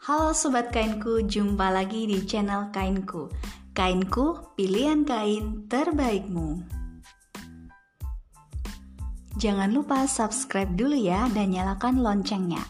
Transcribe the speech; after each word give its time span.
Halo 0.00 0.32
Sobat 0.32 0.72
Kainku, 0.72 1.28
jumpa 1.28 1.68
lagi 1.68 2.08
di 2.08 2.24
channel 2.24 2.72
Kainku. 2.72 3.28
Kainku, 3.76 4.56
pilihan 4.56 5.04
kain 5.04 5.68
terbaikmu. 5.68 6.64
Jangan 9.36 9.68
lupa 9.68 10.08
subscribe 10.08 10.72
dulu 10.72 10.96
ya 10.96 11.28
dan 11.36 11.52
nyalakan 11.52 12.00
loncengnya 12.00 12.64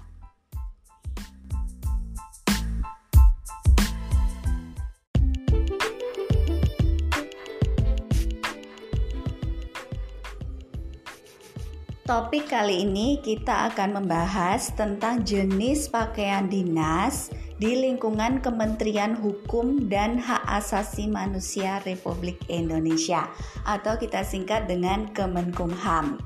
Topik 12.10 12.50
kali 12.50 12.82
ini 12.82 13.22
kita 13.22 13.70
akan 13.70 14.02
membahas 14.02 14.74
tentang 14.74 15.22
jenis 15.22 15.86
pakaian 15.86 16.50
dinas 16.50 17.30
di 17.62 17.78
lingkungan 17.78 18.42
Kementerian 18.42 19.14
Hukum 19.14 19.86
dan 19.86 20.18
Hak 20.18 20.42
Asasi 20.42 21.06
Manusia 21.06 21.78
Republik 21.86 22.42
Indonesia 22.50 23.30
atau 23.62 23.94
kita 23.94 24.26
singkat 24.26 24.66
dengan 24.66 25.06
Kemenkumham. 25.14 26.18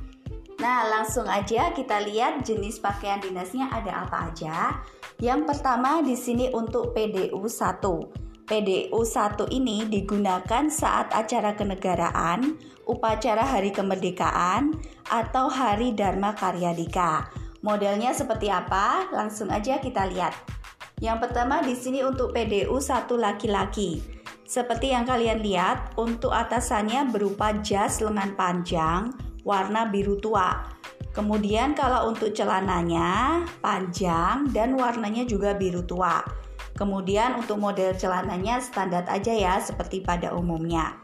Nah, 0.57 0.88
langsung 0.88 1.29
aja 1.29 1.77
kita 1.77 2.01
lihat 2.01 2.48
jenis 2.48 2.80
pakaian 2.80 3.21
dinasnya 3.21 3.69
ada 3.69 4.09
apa 4.09 4.32
aja. 4.32 4.80
Yang 5.21 5.52
pertama 5.52 6.01
di 6.01 6.16
sini 6.16 6.48
untuk 6.48 6.96
PDU 6.96 7.45
1. 7.45 8.23
PDU 8.45 9.01
1 9.01 9.48
ini 9.57 9.89
digunakan 9.89 10.69
saat 10.69 11.09
acara 11.16 11.57
kenegaraan, 11.57 12.61
upacara 12.85 13.41
hari 13.41 13.73
kemerdekaan, 13.73 14.77
atau 15.09 15.48
hari 15.48 15.97
Dharma 15.97 16.37
Karya 16.37 16.77
Dika. 16.77 17.25
Modelnya 17.65 18.13
seperti 18.13 18.52
apa? 18.52 19.09
Langsung 19.09 19.49
aja 19.49 19.80
kita 19.80 20.05
lihat. 20.13 20.37
Yang 21.01 21.24
pertama 21.24 21.65
di 21.65 21.73
sini 21.73 22.05
untuk 22.05 22.37
PDU 22.37 22.77
1 22.77 23.16
laki-laki. 23.16 24.05
Seperti 24.45 24.93
yang 24.93 25.09
kalian 25.09 25.40
lihat, 25.40 25.96
untuk 25.96 26.37
atasannya 26.37 27.09
berupa 27.09 27.57
jas 27.65 28.05
lengan 28.05 28.37
panjang 28.37 29.09
warna 29.40 29.88
biru 29.88 30.21
tua. 30.21 30.68
Kemudian 31.16 31.73
kalau 31.73 32.13
untuk 32.13 32.37
celananya 32.37 33.40
panjang 33.65 34.52
dan 34.52 34.77
warnanya 34.77 35.24
juga 35.24 35.57
biru 35.57 35.80
tua. 35.88 36.45
Kemudian 36.75 37.39
untuk 37.39 37.63
model 37.63 37.95
celananya 37.95 38.59
standar 38.59 39.07
aja 39.07 39.30
ya 39.30 39.55
seperti 39.63 40.03
pada 40.03 40.35
umumnya. 40.35 40.99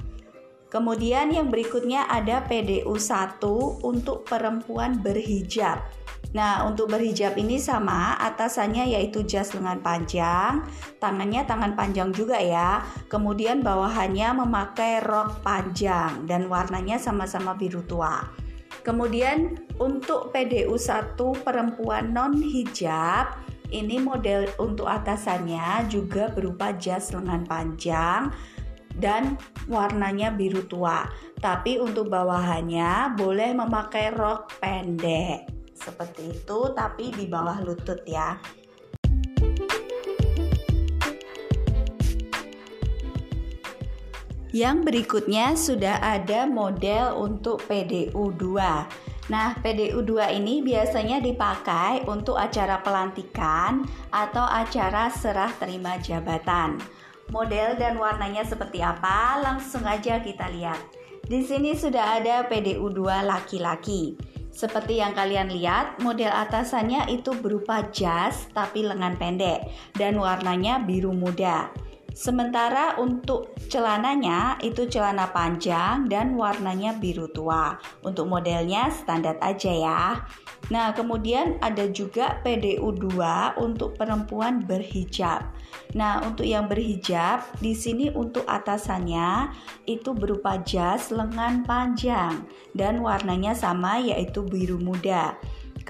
Kemudian 0.71 1.35
yang 1.35 1.51
berikutnya 1.51 2.07
ada 2.07 2.47
PDU 2.47 2.95
1 2.95 3.43
untuk 3.83 4.23
perempuan 4.23 5.03
berhijab. 5.03 5.83
Nah, 6.31 6.63
untuk 6.63 6.95
berhijab 6.95 7.35
ini 7.35 7.59
sama, 7.59 8.15
atasannya 8.23 8.95
yaitu 8.95 9.27
jas 9.27 9.51
lengan 9.51 9.83
panjang, 9.83 10.63
tangannya 11.03 11.43
tangan 11.43 11.75
panjang 11.75 12.15
juga 12.15 12.39
ya. 12.39 12.87
Kemudian 13.11 13.67
bawahannya 13.67 14.47
memakai 14.47 15.03
rok 15.03 15.43
panjang 15.43 16.31
dan 16.31 16.47
warnanya 16.47 17.03
sama-sama 17.03 17.59
biru 17.59 17.83
tua. 17.83 18.31
Kemudian 18.87 19.59
untuk 19.83 20.31
PDU 20.31 20.79
1 20.79 21.19
perempuan 21.43 22.15
non 22.15 22.39
hijab 22.39 23.35
ini 23.71 24.03
model 24.03 24.51
untuk 24.59 24.91
atasannya 24.91 25.87
juga 25.87 26.31
berupa 26.31 26.75
jas 26.75 27.15
lengan 27.15 27.47
panjang 27.47 28.35
dan 28.99 29.39
warnanya 29.71 30.35
biru 30.35 30.67
tua. 30.67 31.07
Tapi 31.41 31.81
untuk 31.81 32.13
bawahannya 32.13 33.17
boleh 33.17 33.51
memakai 33.57 34.13
rok 34.13 34.61
pendek. 34.61 35.49
Seperti 35.73 36.37
itu 36.37 36.59
tapi 36.77 37.09
di 37.15 37.25
bawah 37.25 37.63
lutut 37.65 38.05
ya. 38.05 38.37
Yang 44.51 44.77
berikutnya 44.83 45.55
sudah 45.55 46.03
ada 46.03 46.43
model 46.43 47.23
untuk 47.23 47.63
PDU 47.71 48.35
2. 48.35 49.10
Nah, 49.31 49.55
PDU2 49.63 50.43
ini 50.43 50.59
biasanya 50.59 51.23
dipakai 51.23 52.03
untuk 52.11 52.35
acara 52.35 52.83
pelantikan 52.83 53.87
atau 54.11 54.43
acara 54.43 55.07
serah 55.07 55.55
terima 55.55 56.03
jabatan. 56.03 56.83
Model 57.31 57.79
dan 57.79 57.95
warnanya 57.95 58.43
seperti 58.43 58.83
apa? 58.83 59.39
Langsung 59.39 59.87
aja 59.87 60.19
kita 60.19 60.51
lihat. 60.51 60.83
Di 61.31 61.47
sini 61.47 61.79
sudah 61.79 62.19
ada 62.19 62.43
PDU2 62.51 63.23
laki-laki. 63.23 64.19
Seperti 64.51 64.99
yang 64.99 65.15
kalian 65.15 65.47
lihat, 65.55 66.03
model 66.03 66.35
atasannya 66.35 67.07
itu 67.15 67.31
berupa 67.39 67.87
jas 67.95 68.51
tapi 68.51 68.83
lengan 68.83 69.15
pendek 69.15 69.63
dan 69.95 70.19
warnanya 70.19 70.83
biru 70.83 71.15
muda. 71.15 71.71
Sementara 72.11 72.99
untuk 72.99 73.55
celananya 73.71 74.59
itu 74.61 74.85
celana 74.91 75.31
panjang 75.31 76.11
dan 76.11 76.35
warnanya 76.35 76.99
biru 76.99 77.31
tua. 77.31 77.79
Untuk 78.03 78.27
modelnya 78.27 78.91
standar 78.91 79.39
aja 79.39 79.71
ya. 79.71 80.03
Nah, 80.69 80.93
kemudian 80.93 81.57
ada 81.63 81.87
juga 81.89 82.43
PDU 82.43 82.93
2 82.93 83.63
untuk 83.63 83.95
perempuan 83.95 84.63
berhijab. 84.67 85.49
Nah, 85.95 86.23
untuk 86.27 86.47
yang 86.47 86.67
berhijab 86.67 87.47
di 87.59 87.75
sini 87.75 88.11
untuk 88.11 88.47
atasannya 88.47 89.55
itu 89.87 90.11
berupa 90.15 90.59
jas 90.63 91.15
lengan 91.15 91.63
panjang 91.67 92.47
dan 92.75 93.03
warnanya 93.03 93.55
sama 93.55 94.03
yaitu 94.03 94.43
biru 94.47 94.79
muda. 94.79 95.39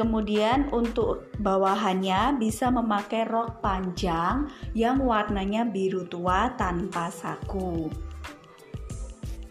Kemudian 0.01 0.73
untuk 0.73 1.29
bawahannya 1.45 2.41
bisa 2.41 2.73
memakai 2.73 3.29
rok 3.29 3.61
panjang 3.61 4.49
yang 4.73 4.97
warnanya 4.97 5.69
biru 5.69 6.09
tua 6.09 6.57
tanpa 6.57 7.13
saku. 7.13 7.93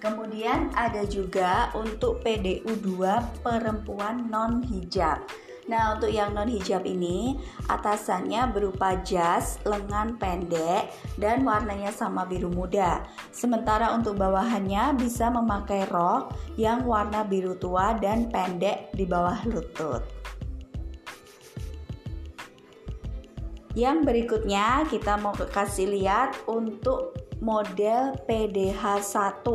Kemudian 0.01 0.73
ada 0.73 1.05
juga 1.05 1.69
untuk 1.77 2.25
PDU 2.25 2.65
2 2.81 3.45
perempuan 3.45 4.25
non 4.25 4.65
hijab. 4.65 5.21
Nah, 5.69 5.93
untuk 5.93 6.09
yang 6.09 6.33
non 6.33 6.49
hijab 6.49 6.81
ini 6.81 7.37
atasannya 7.69 8.49
berupa 8.49 8.97
jas 9.05 9.61
lengan 9.69 10.17
pendek 10.17 10.89
dan 11.21 11.45
warnanya 11.45 11.93
sama 11.93 12.25
biru 12.25 12.49
muda. 12.49 13.05
Sementara 13.29 13.93
untuk 13.93 14.17
bawahannya 14.17 14.97
bisa 14.97 15.29
memakai 15.29 15.85
rok 15.93 16.33
yang 16.57 16.89
warna 16.89 17.21
biru 17.21 17.53
tua 17.53 17.93
dan 18.01 18.33
pendek 18.33 18.89
di 18.97 19.05
bawah 19.05 19.45
lutut. 19.45 20.18
Yang 23.77 23.97
berikutnya 24.05 24.89
kita 24.89 25.17
mau 25.21 25.33
kasih 25.37 25.93
lihat 25.93 26.33
untuk 26.49 27.13
model 27.37 28.17
PDH 28.25 29.01
1 29.01 29.45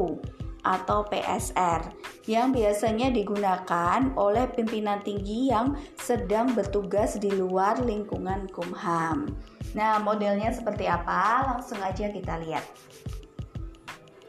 atau 0.64 1.04
PSR 1.04 1.92
yang 2.24 2.56
biasanya 2.56 3.12
digunakan 3.12 4.00
oleh 4.16 4.48
pimpinan 4.48 5.04
tinggi 5.04 5.52
yang 5.52 5.76
sedang 6.00 6.56
bertugas 6.56 7.20
di 7.20 7.28
luar 7.28 7.84
lingkungan 7.84 8.48
Kumham. 8.48 9.28
Nah, 9.76 10.00
modelnya 10.00 10.54
seperti 10.54 10.88
apa? 10.88 11.52
Langsung 11.52 11.82
aja 11.84 12.08
kita 12.08 12.40
lihat. 12.40 12.64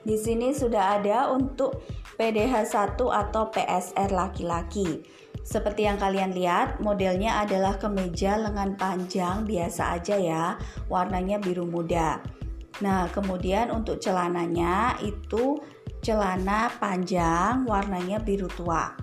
Di 0.06 0.18
sini 0.20 0.52
sudah 0.52 1.00
ada 1.02 1.32
untuk 1.32 1.82
PDH 2.20 2.68
1 2.68 3.00
atau 3.00 3.44
PSR 3.50 4.10
laki-laki. 4.12 5.02
Seperti 5.46 5.86
yang 5.86 6.02
kalian 6.02 6.34
lihat, 6.34 6.82
modelnya 6.82 7.46
adalah 7.46 7.78
kemeja 7.78 8.34
lengan 8.42 8.74
panjang 8.74 9.46
biasa 9.46 10.02
aja 10.02 10.18
ya, 10.18 10.46
warnanya 10.90 11.38
biru 11.38 11.70
muda. 11.70 12.18
Nah, 12.82 13.06
kemudian 13.14 13.70
untuk 13.70 14.02
celananya 14.02 14.98
itu 15.06 15.62
celana 16.02 16.74
panjang 16.82 17.62
warnanya 17.70 18.18
biru 18.18 18.50
tua. 18.58 18.98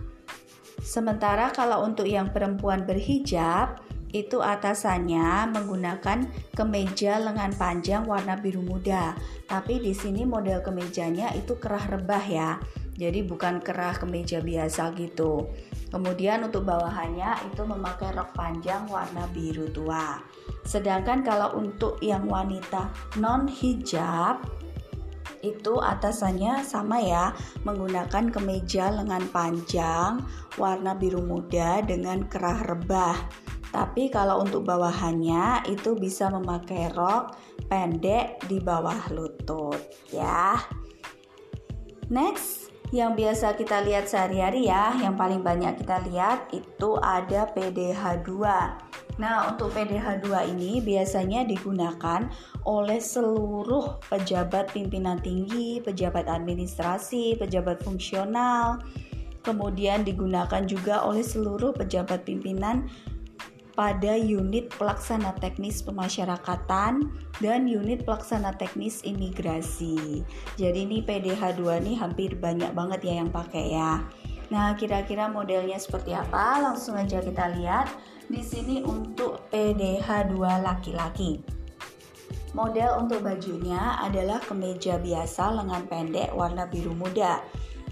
Sementara 0.83 1.55
kalau 1.55 1.87
untuk 1.87 2.11
yang 2.11 2.35
perempuan 2.35 2.83
berhijab, 2.83 3.79
itu 4.13 4.45
atasannya 4.45 5.49
menggunakan 5.57 6.29
kemeja 6.53 7.17
lengan 7.17 7.55
panjang 7.57 8.05
warna 8.05 8.37
biru 8.37 8.61
muda. 8.61 9.17
Tapi 9.49 9.81
di 9.81 9.97
sini 9.97 10.29
model 10.29 10.61
kemejanya 10.61 11.33
itu 11.33 11.57
kerah 11.57 11.87
rebah 11.97 12.25
ya. 12.29 12.51
Jadi 12.93 13.25
bukan 13.25 13.65
kerah 13.65 13.97
kemeja 13.97 14.45
biasa 14.45 14.93
gitu. 15.01 15.49
Kemudian 15.93 16.49
untuk 16.49 16.65
bawahannya 16.65 17.53
itu 17.53 17.69
memakai 17.69 18.17
rok 18.17 18.33
panjang 18.33 18.89
warna 18.89 19.29
biru 19.29 19.69
tua. 19.69 20.17
Sedangkan 20.65 21.21
kalau 21.21 21.53
untuk 21.61 22.01
yang 22.01 22.25
wanita 22.25 22.89
non 23.21 23.45
hijab 23.45 24.41
itu 25.45 25.77
atasannya 25.77 26.65
sama 26.65 26.97
ya, 27.03 27.37
menggunakan 27.69 28.33
kemeja 28.33 28.89
lengan 28.89 29.29
panjang 29.29 30.25
warna 30.57 30.97
biru 30.97 31.21
muda 31.21 31.85
dengan 31.85 32.25
kerah 32.25 32.65
rebah. 32.73 33.19
Tapi 33.69 34.09
kalau 34.09 34.41
untuk 34.41 34.65
bawahannya 34.65 35.69
itu 35.69 35.93
bisa 35.93 36.33
memakai 36.33 36.89
rok 36.97 37.37
pendek 37.69 38.41
di 38.49 38.65
bawah 38.65 39.13
lutut 39.13 39.81
ya. 40.09 40.57
Next 42.09 42.72
yang 42.93 43.17
biasa 43.17 43.57
kita 43.57 43.81
lihat 43.89 44.05
sehari-hari 44.05 44.69
ya, 44.69 44.93
yang 45.01 45.17
paling 45.17 45.41
banyak 45.41 45.81
kita 45.81 46.05
lihat 46.13 46.53
itu 46.53 47.01
ada 47.01 47.49
PDH 47.49 48.21
2. 48.29 49.17
Nah, 49.17 49.49
untuk 49.49 49.73
PDH 49.73 50.21
2 50.21 50.53
ini 50.53 50.85
biasanya 50.85 51.49
digunakan 51.49 52.29
oleh 52.69 53.01
seluruh 53.01 53.97
pejabat 54.13 54.77
pimpinan 54.77 55.17
tinggi, 55.25 55.81
pejabat 55.81 56.29
administrasi, 56.29 57.41
pejabat 57.41 57.81
fungsional, 57.81 58.85
kemudian 59.41 60.05
digunakan 60.05 60.61
juga 60.69 61.01
oleh 61.01 61.25
seluruh 61.25 61.73
pejabat 61.73 62.29
pimpinan 62.29 62.93
pada 63.73 64.15
unit 64.17 64.69
pelaksana 64.77 65.33
teknis 65.41 65.81
pemasyarakatan 65.81 67.09
dan 67.41 67.61
unit 67.65 68.05
pelaksana 68.05 68.53
teknis 68.57 69.01
imigrasi. 69.03 70.23
Jadi 70.61 70.85
ini 70.85 71.01
PDH 71.01 71.57
2 71.57 71.81
nih 71.81 71.97
hampir 71.97 72.37
banyak 72.37 72.73
banget 72.77 73.01
ya 73.05 73.15
yang 73.25 73.31
pakai 73.33 73.73
ya. 73.73 74.05
Nah, 74.53 74.77
kira-kira 74.77 75.33
modelnya 75.33 75.81
seperti 75.81 76.13
apa? 76.13 76.61
Langsung 76.61 77.01
aja 77.01 77.25
kita 77.25 77.57
lihat. 77.57 77.89
Di 78.29 78.45
sini 78.45 78.85
untuk 78.85 79.49
PDH 79.49 80.29
2 80.29 80.61
laki-laki. 80.61 81.41
Model 82.53 83.01
untuk 83.01 83.25
bajunya 83.25 83.97
adalah 83.97 84.37
kemeja 84.45 85.01
biasa 85.01 85.57
lengan 85.57 85.89
pendek 85.89 86.37
warna 86.37 86.69
biru 86.69 86.93
muda. 86.93 87.41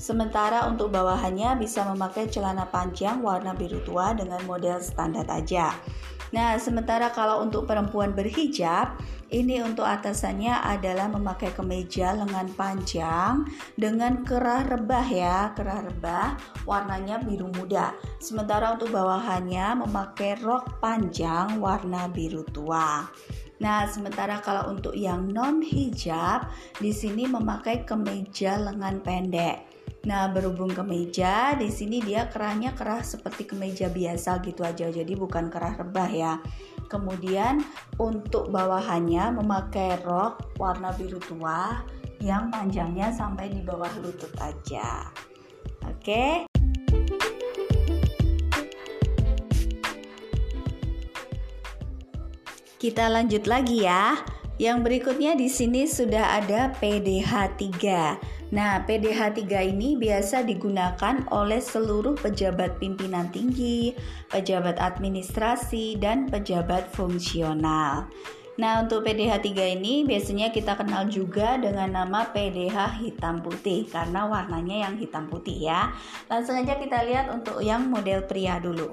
Sementara 0.00 0.64
untuk 0.64 0.96
bawahannya 0.96 1.60
bisa 1.60 1.84
memakai 1.84 2.24
celana 2.32 2.64
panjang 2.64 3.20
warna 3.20 3.52
biru 3.52 3.84
tua 3.84 4.16
dengan 4.16 4.40
model 4.48 4.80
standar 4.80 5.28
aja. 5.28 5.76
Nah, 6.32 6.56
sementara 6.56 7.12
kalau 7.12 7.44
untuk 7.44 7.68
perempuan 7.68 8.16
berhijab, 8.16 8.96
ini 9.28 9.60
untuk 9.60 9.84
atasannya 9.84 10.62
adalah 10.64 11.10
memakai 11.12 11.52
kemeja 11.52 12.16
lengan 12.16 12.48
panjang 12.56 13.44
dengan 13.76 14.24
kerah 14.24 14.64
rebah 14.64 15.06
ya, 15.10 15.52
kerah 15.52 15.84
rebah 15.84 16.38
warnanya 16.64 17.20
biru 17.20 17.52
muda. 17.52 17.92
Sementara 18.24 18.72
untuk 18.72 18.94
bawahannya 18.94 19.84
memakai 19.84 20.40
rok 20.40 20.80
panjang 20.80 21.60
warna 21.60 22.08
biru 22.08 22.46
tua. 22.48 23.04
Nah, 23.60 23.84
sementara 23.84 24.40
kalau 24.40 24.72
untuk 24.72 24.96
yang 24.96 25.28
non 25.28 25.60
hijab, 25.60 26.48
di 26.80 26.88
sini 26.94 27.28
memakai 27.28 27.84
kemeja 27.84 28.56
lengan 28.56 29.04
pendek. 29.04 29.79
Nah, 30.00 30.32
berhubung 30.32 30.72
kemeja, 30.72 31.52
di 31.60 31.68
sini 31.68 32.00
dia 32.00 32.24
kerahnya 32.32 32.72
kerah 32.72 33.04
seperti 33.04 33.44
kemeja 33.44 33.92
biasa 33.92 34.40
gitu 34.40 34.64
aja, 34.64 34.88
jadi 34.88 35.12
bukan 35.12 35.52
kerah 35.52 35.76
rebah 35.76 36.08
ya. 36.08 36.34
Kemudian 36.88 37.60
untuk 38.00 38.48
bawahannya 38.48 39.36
memakai 39.36 40.00
rok 40.02 40.56
warna 40.56 40.90
biru 40.96 41.20
tua 41.20 41.84
yang 42.24 42.48
panjangnya 42.48 43.12
sampai 43.12 43.52
di 43.52 43.60
bawah 43.60 43.92
lutut 44.00 44.32
aja. 44.40 45.08
Oke. 45.86 46.48
Kita 52.80 53.12
lanjut 53.12 53.44
lagi 53.44 53.84
ya. 53.84 54.16
Yang 54.60 54.78
berikutnya 54.84 55.40
di 55.40 55.48
sini 55.48 55.88
sudah 55.88 56.36
ada 56.36 56.68
PDH 56.76 57.56
3. 57.56 58.52
Nah, 58.52 58.84
PDH 58.84 59.32
3 59.40 59.72
ini 59.72 59.96
biasa 59.96 60.44
digunakan 60.44 61.24
oleh 61.32 61.64
seluruh 61.64 62.12
pejabat 62.20 62.76
pimpinan 62.76 63.32
tinggi, 63.32 63.96
pejabat 64.28 64.76
administrasi, 64.76 65.96
dan 65.96 66.28
pejabat 66.28 66.92
fungsional. 66.92 68.04
Nah, 68.60 68.84
untuk 68.84 69.08
PDH 69.08 69.40
3 69.48 69.80
ini 69.80 70.04
biasanya 70.04 70.52
kita 70.52 70.76
kenal 70.76 71.08
juga 71.08 71.56
dengan 71.56 71.96
nama 71.96 72.28
PDH 72.28 73.00
hitam 73.00 73.40
putih 73.40 73.88
karena 73.88 74.28
warnanya 74.28 74.84
yang 74.84 75.00
hitam 75.00 75.32
putih 75.32 75.56
ya. 75.56 75.88
Langsung 76.28 76.60
aja 76.60 76.76
kita 76.76 77.00
lihat 77.08 77.32
untuk 77.32 77.64
yang 77.64 77.88
model 77.88 78.28
pria 78.28 78.60
dulu. 78.60 78.92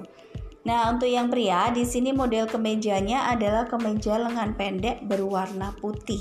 Nah, 0.68 0.92
untuk 0.92 1.08
yang 1.08 1.32
pria 1.32 1.72
di 1.72 1.80
sini 1.88 2.12
model 2.12 2.44
kemejanya 2.44 3.32
adalah 3.32 3.64
kemeja 3.64 4.20
lengan 4.20 4.52
pendek 4.52 5.00
berwarna 5.08 5.72
putih. 5.80 6.20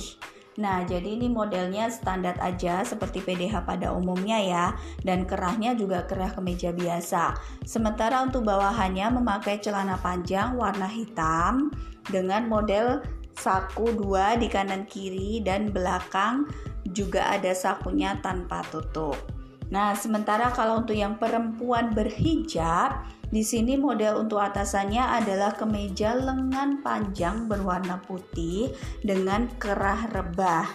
Nah, 0.55 0.87
jadi 0.87 1.19
ini 1.19 1.27
modelnya 1.27 1.91
standar 1.91 2.39
aja 2.39 2.79
seperti 2.87 3.19
PDH 3.19 3.67
pada 3.67 3.91
umumnya 3.91 4.39
ya 4.39 4.65
dan 5.03 5.27
kerahnya 5.27 5.75
juga 5.75 6.07
kerah 6.07 6.31
kemeja 6.31 6.71
biasa. 6.71 7.35
Sementara 7.67 8.23
untuk 8.23 8.47
bawahannya 8.47 9.19
memakai 9.19 9.59
celana 9.59 9.99
panjang 9.99 10.55
warna 10.55 10.87
hitam 10.87 11.67
dengan 12.07 12.47
model 12.47 13.03
saku 13.35 13.99
dua 13.99 14.39
di 14.39 14.47
kanan 14.47 14.87
kiri 14.87 15.43
dan 15.43 15.75
belakang 15.75 16.47
juga 16.95 17.35
ada 17.35 17.51
sakunya 17.51 18.15
tanpa 18.23 18.63
tutup. 18.71 19.36
Nah, 19.67 19.91
sementara 19.99 20.47
kalau 20.55 20.79
untuk 20.79 20.95
yang 20.95 21.19
perempuan 21.19 21.91
berhijab 21.91 23.03
di 23.27 23.43
sini 23.43 23.75
model 23.75 24.23
untuk 24.23 24.39
atasannya 24.39 25.03
adalah 25.19 25.51
kemeja 25.51 26.15
lengan 26.15 26.79
panjang 26.79 27.51
berwarna 27.51 27.99
putih 28.07 28.71
dengan 29.03 29.51
kerah 29.59 30.07
rebah 30.15 30.67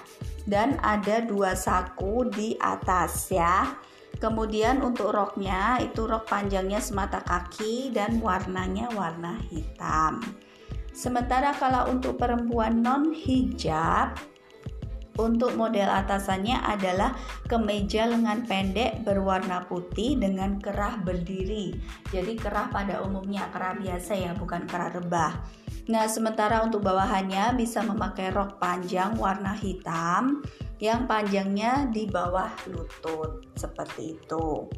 dan 0.44 0.76
ada 0.84 1.24
dua 1.24 1.56
saku 1.56 2.28
di 2.28 2.52
atas 2.60 3.32
ya. 3.32 3.72
Kemudian 4.20 4.84
untuk 4.84 5.10
roknya 5.10 5.80
itu 5.80 6.04
rok 6.04 6.28
panjangnya 6.28 6.78
semata 6.78 7.24
kaki 7.24 7.90
dan 7.90 8.20
warnanya 8.20 8.92
warna 8.92 9.40
hitam. 9.48 10.20
Sementara 10.92 11.56
kalau 11.56 11.88
untuk 11.88 12.20
perempuan 12.20 12.84
non 12.84 13.16
hijab 13.16 14.12
untuk 15.20 15.52
model 15.58 15.92
atasannya 15.92 16.56
adalah 16.64 17.12
kemeja 17.44 18.08
lengan 18.08 18.48
pendek 18.48 19.04
berwarna 19.04 19.68
putih 19.68 20.16
dengan 20.16 20.56
kerah 20.56 20.96
berdiri. 21.04 21.76
Jadi 22.08 22.32
kerah 22.38 22.72
pada 22.72 23.04
umumnya 23.04 23.48
kerah 23.52 23.76
biasa 23.76 24.12
ya, 24.16 24.32
bukan 24.32 24.64
kerah 24.64 24.92
rebah. 24.94 25.32
Nah, 25.90 26.06
sementara 26.06 26.62
untuk 26.62 26.86
bawahannya 26.86 27.58
bisa 27.58 27.82
memakai 27.82 28.30
rok 28.30 28.62
panjang 28.62 29.18
warna 29.18 29.50
hitam 29.52 30.46
yang 30.78 31.10
panjangnya 31.10 31.90
di 31.90 32.06
bawah 32.06 32.48
lutut 32.70 33.42
seperti 33.58 34.14
itu. 34.14 34.70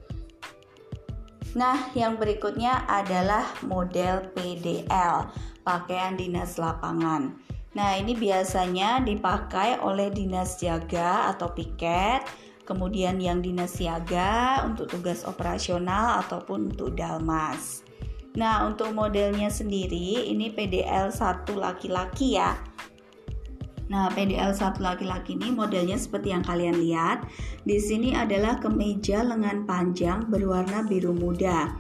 Nah, 1.55 1.95
yang 1.95 2.19
berikutnya 2.19 2.83
adalah 2.91 3.47
model 3.63 4.27
PDL, 4.35 5.31
pakaian 5.63 6.19
dinas 6.19 6.59
lapangan. 6.59 7.44
Nah, 7.75 7.99
ini 7.99 8.15
biasanya 8.15 9.03
dipakai 9.03 9.83
oleh 9.83 10.07
dinas 10.15 10.63
jaga 10.63 11.35
atau 11.35 11.51
piket, 11.51 12.23
kemudian 12.63 13.19
yang 13.19 13.43
dinas 13.43 13.75
siaga 13.75 14.63
untuk 14.63 14.87
tugas 14.87 15.27
operasional 15.27 16.23
ataupun 16.23 16.71
untuk 16.71 16.95
dalmas. 16.95 17.83
Nah, 18.39 18.67
untuk 18.67 18.95
modelnya 18.95 19.51
sendiri 19.51 20.27
ini 20.31 20.55
PDL 20.55 21.11
1 21.11 21.55
laki-laki 21.55 22.39
ya. 22.39 22.55
Nah, 23.91 24.11
PDL 24.11 24.55
1 24.55 24.81
laki-laki 24.81 25.39
ini 25.39 25.51
modelnya 25.55 25.99
seperti 25.99 26.31
yang 26.31 26.43
kalian 26.47 26.79
lihat. 26.79 27.27
Di 27.67 27.79
sini 27.79 28.15
adalah 28.17 28.59
kemeja 28.59 29.23
lengan 29.23 29.69
panjang 29.69 30.27
berwarna 30.31 30.83
biru 30.87 31.13
muda 31.13 31.75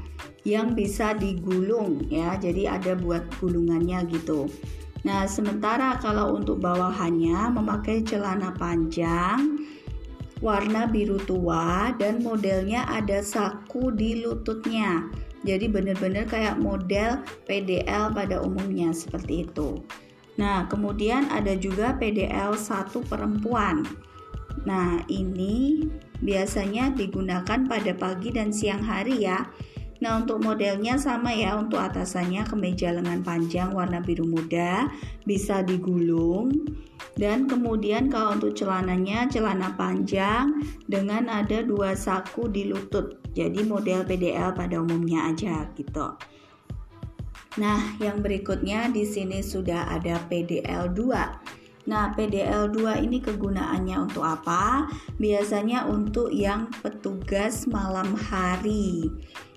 yang 0.44 0.76
bisa 0.76 1.16
digulung 1.16 2.04
ya. 2.12 2.36
Jadi 2.36 2.68
ada 2.68 2.92
buat 2.94 3.24
gulungannya 3.40 4.04
gitu. 4.12 4.46
Nah, 5.04 5.28
sementara 5.28 6.00
kalau 6.00 6.32
untuk 6.32 6.64
bawahannya 6.64 7.52
memakai 7.52 8.00
celana 8.00 8.56
panjang 8.56 9.60
warna 10.40 10.84
biru 10.88 11.20
tua 11.24 11.92
dan 11.96 12.24
modelnya 12.24 12.88
ada 12.88 13.20
saku 13.20 13.92
di 13.92 14.24
lututnya. 14.24 15.08
Jadi 15.44 15.68
benar-benar 15.68 16.24
kayak 16.24 16.56
model 16.56 17.20
PDL 17.44 18.16
pada 18.16 18.40
umumnya 18.40 18.96
seperti 18.96 19.44
itu. 19.44 19.84
Nah, 20.40 20.64
kemudian 20.66 21.28
ada 21.28 21.52
juga 21.52 21.94
PDL 22.00 22.56
satu 22.56 23.04
perempuan. 23.04 23.84
Nah, 24.64 25.04
ini 25.12 25.84
biasanya 26.24 26.96
digunakan 26.96 27.60
pada 27.68 27.92
pagi 27.92 28.32
dan 28.32 28.50
siang 28.50 28.80
hari 28.80 29.28
ya. 29.28 29.44
Nah 30.04 30.20
untuk 30.20 30.44
modelnya 30.44 31.00
sama 31.00 31.32
ya 31.32 31.56
untuk 31.56 31.80
atasannya 31.80 32.44
kemeja 32.44 32.92
lengan 32.92 33.24
panjang 33.24 33.72
warna 33.72 34.04
biru 34.04 34.28
muda 34.28 34.92
bisa 35.24 35.64
digulung 35.64 36.52
dan 37.16 37.48
kemudian 37.48 38.12
kalau 38.12 38.36
untuk 38.36 38.52
celananya 38.52 39.24
celana 39.32 39.72
panjang 39.72 40.60
dengan 40.84 41.32
ada 41.32 41.64
dua 41.64 41.96
saku 41.96 42.52
di 42.52 42.68
lutut 42.68 43.16
jadi 43.32 43.64
model 43.64 44.04
PDL 44.04 44.52
pada 44.52 44.76
umumnya 44.76 45.32
aja 45.32 45.72
gitu. 45.72 46.20
Nah, 47.56 47.96
yang 48.02 48.18
berikutnya 48.20 48.90
di 48.90 49.06
sini 49.06 49.38
sudah 49.38 49.86
ada 49.86 50.18
PDL 50.26 50.90
2. 50.90 51.86
Nah, 51.86 52.10
PDL 52.18 52.66
2 52.74 52.98
ini 52.98 53.22
kegunaannya 53.22 54.10
untuk 54.10 54.26
apa? 54.26 54.90
Biasanya 55.22 55.86
untuk 55.86 56.34
yang 56.34 56.66
petugas 56.82 57.70
malam 57.70 58.18
hari. 58.18 59.06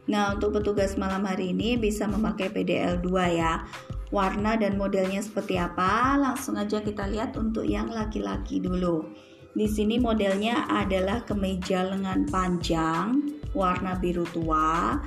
Nah, 0.07 0.39
untuk 0.39 0.55
petugas 0.55 0.95
malam 0.95 1.27
hari 1.27 1.51
ini 1.51 1.75
bisa 1.75 2.07
memakai 2.07 2.47
PDL 2.47 3.03
2 3.03 3.39
ya. 3.39 3.67
Warna 4.07 4.55
dan 4.55 4.79
modelnya 4.79 5.19
seperti 5.19 5.59
apa? 5.59 6.15
Langsung 6.15 6.55
aja 6.55 6.79
kita 6.79 7.11
lihat 7.11 7.35
untuk 7.35 7.67
yang 7.67 7.91
laki-laki 7.91 8.63
dulu. 8.63 9.03
Di 9.51 9.67
sini 9.67 9.99
modelnya 9.99 10.63
adalah 10.71 11.27
kemeja 11.27 11.83
lengan 11.83 12.23
panjang 12.31 13.19
warna 13.51 13.97
biru 13.97 14.23
tua 14.29 15.01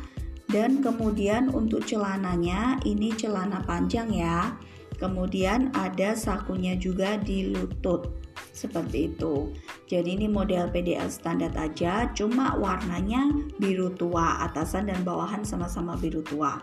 dan 0.51 0.83
kemudian 0.83 1.55
untuk 1.55 1.87
celananya 1.87 2.77
ini 2.85 3.15
celana 3.15 3.63
panjang 3.65 4.11
ya. 4.13 4.53
Kemudian 5.01 5.73
ada 5.73 6.13
sakunya 6.13 6.77
juga 6.77 7.17
di 7.17 7.49
lutut 7.49 8.20
seperti 8.53 9.13
itu. 9.13 9.55
Jadi 9.91 10.21
ini 10.21 10.27
model 10.27 10.71
PDL 10.71 11.09
standar 11.11 11.51
aja, 11.57 12.09
cuma 12.15 12.55
warnanya 12.57 13.31
biru 13.59 13.91
tua, 13.95 14.45
atasan 14.47 14.89
dan 14.91 15.03
bawahan 15.03 15.43
sama-sama 15.43 15.99
biru 15.99 16.23
tua. 16.23 16.63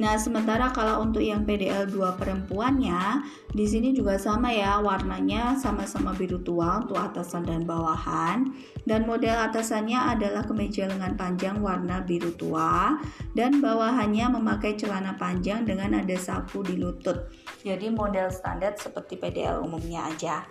Nah, 0.00 0.16
sementara 0.16 0.72
kalau 0.72 1.04
untuk 1.04 1.20
yang 1.20 1.44
PDL 1.44 1.84
2 1.92 2.16
perempuannya, 2.16 3.20
di 3.52 3.68
sini 3.68 3.92
juga 3.92 4.16
sama 4.16 4.48
ya, 4.48 4.80
warnanya 4.80 5.60
sama-sama 5.60 6.16
biru 6.16 6.40
tua 6.40 6.80
untuk 6.80 6.96
atasan 6.96 7.44
dan 7.44 7.68
bawahan. 7.68 8.48
Dan 8.88 9.04
model 9.04 9.36
atasannya 9.36 10.16
adalah 10.16 10.48
kemeja 10.48 10.88
lengan 10.88 11.20
panjang 11.20 11.60
warna 11.60 12.00
biru 12.00 12.32
tua 12.32 12.96
dan 13.36 13.60
bawahannya 13.60 14.40
memakai 14.40 14.72
celana 14.80 15.20
panjang 15.20 15.68
dengan 15.68 15.92
ada 16.00 16.16
sapu 16.16 16.64
di 16.64 16.80
lutut. 16.80 17.28
Jadi 17.60 17.92
model 17.92 18.32
standar 18.32 18.72
seperti 18.80 19.20
PDL 19.20 19.60
umumnya 19.60 20.08
aja. 20.08 20.48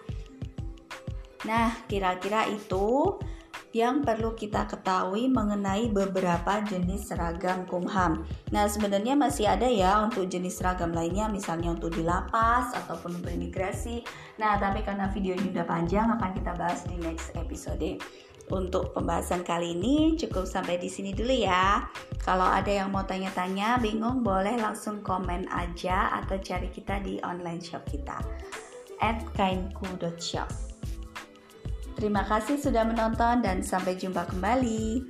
Nah, 1.47 1.71
kira-kira 1.87 2.47
itu 2.51 3.15
yang 3.69 4.01
perlu 4.01 4.33
kita 4.33 4.65
ketahui 4.65 5.29
mengenai 5.29 5.93
beberapa 5.93 6.57
jenis 6.65 7.13
seragam 7.13 7.69
Kumham. 7.69 8.25
Nah, 8.49 8.65
sebenarnya 8.65 9.13
masih 9.13 9.45
ada 9.45 9.69
ya 9.69 10.01
untuk 10.01 10.25
jenis 10.25 10.57
seragam 10.57 10.89
lainnya, 10.89 11.29
misalnya 11.29 11.77
untuk 11.77 11.93
di 11.93 12.01
lapas 12.01 12.73
ataupun 12.73 13.21
untuk 13.21 13.29
imigrasi. 13.29 14.01
Nah, 14.41 14.57
tapi 14.57 14.81
karena 14.81 15.05
video 15.13 15.37
ini 15.37 15.53
udah 15.53 15.65
panjang, 15.69 16.09
akan 16.17 16.31
kita 16.33 16.51
bahas 16.57 16.81
di 16.89 16.97
next 16.97 17.29
episode. 17.37 18.01
Untuk 18.49 18.97
pembahasan 18.97 19.45
kali 19.45 19.77
ini 19.77 20.17
cukup 20.17 20.49
sampai 20.49 20.81
di 20.81 20.89
sini 20.89 21.13
dulu 21.13 21.29
ya. 21.29 21.85
Kalau 22.25 22.49
ada 22.49 22.73
yang 22.73 22.89
mau 22.89 23.05
tanya-tanya, 23.05 23.77
bingung, 23.77 24.25
boleh 24.25 24.57
langsung 24.57 25.05
komen 25.05 25.45
aja 25.53 26.17
atau 26.17 26.41
cari 26.41 26.73
kita 26.73 26.97
di 27.05 27.21
online 27.21 27.61
shop 27.61 27.85
kita 27.85 28.17
at 28.97 29.21
kainku.shop. 29.37 30.68
Terima 31.99 32.23
kasih 32.23 32.55
sudah 32.55 32.87
menonton 32.87 33.43
dan 33.43 33.59
sampai 33.59 33.99
jumpa 33.99 34.23
kembali. 34.31 35.03